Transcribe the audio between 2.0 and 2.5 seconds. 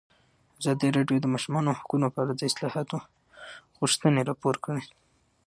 په اړه د